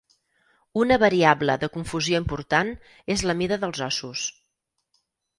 Una 0.83 0.95
variable 1.01 1.55
de 1.63 1.67
confusió 1.75 2.21
important 2.21 2.71
és 3.17 3.25
la 3.31 3.35
mida 3.43 3.59
dels 3.65 3.83
ossos. 3.89 4.25